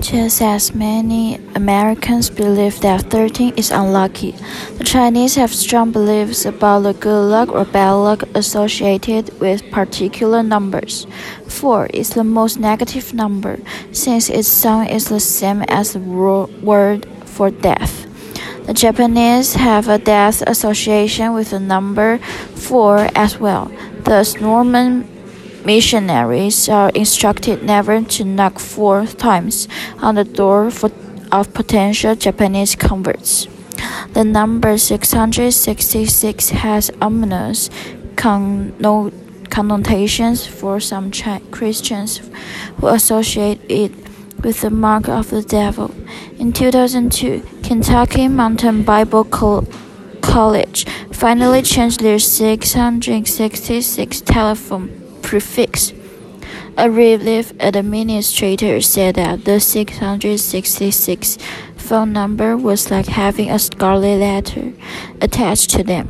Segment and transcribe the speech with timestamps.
[0.00, 4.32] Just as many Americans believe that 13 is unlucky,
[4.78, 10.42] the Chinese have strong beliefs about the good luck or bad luck associated with particular
[10.42, 11.06] numbers.
[11.48, 13.58] 4 is the most negative number,
[13.90, 18.06] since its sound is the same as the word for death.
[18.66, 22.18] The Japanese have a death association with the number
[22.54, 23.70] 4 as well.
[24.04, 25.08] Thus, Mormon
[25.68, 29.68] Missionaries are instructed never to knock four times
[30.00, 30.90] on the door for,
[31.30, 33.46] of potential Japanese converts.
[34.14, 37.68] The number 666 has ominous
[38.16, 41.10] connotations for some
[41.50, 42.22] Christians
[42.78, 43.92] who associate it
[44.42, 45.94] with the mark of the devil.
[46.38, 49.24] In 2002, Kentucky Mountain Bible
[50.22, 55.92] College finally changed their 666 telephone prefix.
[56.78, 61.36] A relief administrator said that the 666
[61.76, 64.72] phone number was like having a scarlet letter
[65.20, 66.08] attached to them.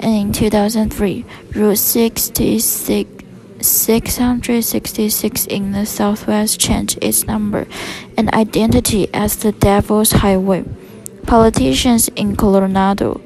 [0.00, 3.24] And in 2003, Route 66,
[3.60, 7.68] 666 in the Southwest changed its number
[8.16, 10.64] and identity as the Devil's Highway.
[11.26, 13.20] Politicians in Colorado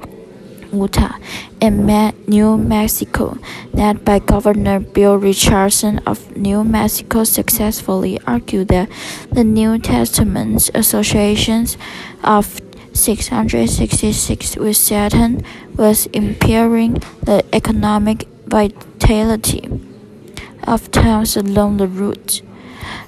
[0.72, 1.16] Utah,
[1.60, 1.86] and
[2.26, 3.38] New Mexico,
[3.72, 8.88] led by Governor Bill Richardson of New Mexico, successfully argued that
[9.30, 11.76] the New Testament associations
[12.24, 12.60] of
[12.94, 15.44] 666 with Satan
[15.76, 19.68] was impairing the economic vitality
[20.64, 22.42] of towns along the route.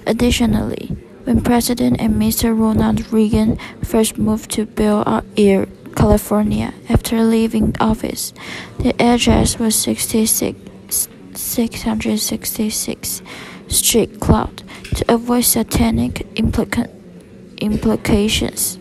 [0.06, 2.58] Additionally, when President and Mr.
[2.58, 6.74] Ronald Reagan first moved to Bel Air, California.
[6.88, 8.32] After leaving office,
[8.78, 13.22] the address was 66, 666
[13.68, 14.62] Street Cloud
[14.96, 16.90] to avoid satanic implica
[17.58, 18.78] implications.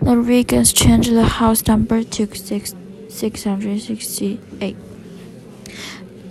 [0.00, 2.74] The Reagans changed the house number to 6,
[3.08, 4.76] 668.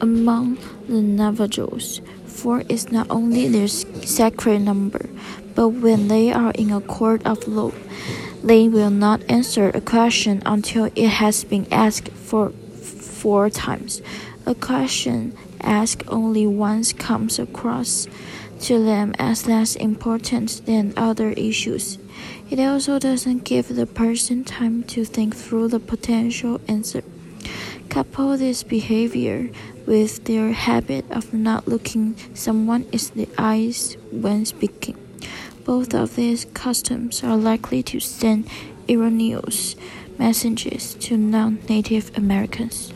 [0.01, 5.09] Among the Navajos, four is not only their sacred number,
[5.55, 7.71] but when they are in a court of law,
[8.43, 14.01] they will not answer a question until it has been asked for four times.
[14.45, 18.07] A question asked only once comes across
[18.61, 21.97] to them as less important than other issues.
[22.49, 27.03] It also doesn't give the person time to think through the potential answer.
[27.89, 29.49] Couple this behavior
[29.85, 35.08] with their habit of not looking someone in the eyes when speaking.
[35.69, 38.49] Both of these customs are likely to send
[38.89, 39.75] erroneous
[40.17, 42.91] messages to non Native Americans.